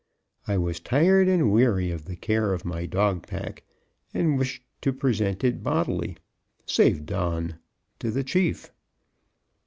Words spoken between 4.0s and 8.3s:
and wished to present it bodly, save Don, to the